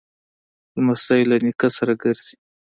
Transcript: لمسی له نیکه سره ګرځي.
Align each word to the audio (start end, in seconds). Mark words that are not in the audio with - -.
لمسی 0.75 1.21
له 1.29 1.37
نیکه 1.43 1.67
سره 1.77 1.93
ګرځي. 2.03 2.35